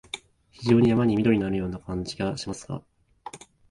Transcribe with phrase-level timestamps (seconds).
[0.51, 2.81] 非常に山に縁のあるような感じがしますが、